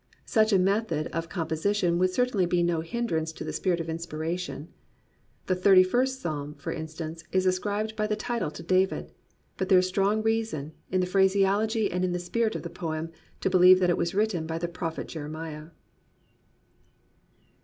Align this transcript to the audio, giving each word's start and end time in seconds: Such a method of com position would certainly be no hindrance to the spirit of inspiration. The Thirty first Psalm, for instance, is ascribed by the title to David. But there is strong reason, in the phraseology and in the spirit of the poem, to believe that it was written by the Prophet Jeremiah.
Such 0.25 0.51
a 0.51 0.57
method 0.57 1.05
of 1.13 1.29
com 1.29 1.47
position 1.47 1.99
would 1.99 2.09
certainly 2.09 2.47
be 2.47 2.63
no 2.63 2.81
hindrance 2.81 3.31
to 3.33 3.43
the 3.43 3.53
spirit 3.53 3.79
of 3.79 3.87
inspiration. 3.87 4.69
The 5.45 5.53
Thirty 5.53 5.83
first 5.83 6.19
Psalm, 6.19 6.55
for 6.55 6.73
instance, 6.73 7.23
is 7.31 7.45
ascribed 7.45 7.95
by 7.95 8.07
the 8.07 8.15
title 8.15 8.49
to 8.49 8.63
David. 8.63 9.11
But 9.57 9.69
there 9.69 9.77
is 9.77 9.87
strong 9.87 10.23
reason, 10.23 10.71
in 10.89 11.01
the 11.01 11.05
phraseology 11.05 11.91
and 11.91 12.03
in 12.03 12.13
the 12.13 12.17
spirit 12.17 12.55
of 12.55 12.63
the 12.63 12.69
poem, 12.71 13.11
to 13.41 13.49
believe 13.51 13.79
that 13.79 13.91
it 13.91 13.97
was 13.97 14.15
written 14.15 14.47
by 14.47 14.57
the 14.57 14.67
Prophet 14.67 15.07
Jeremiah. 15.07 15.67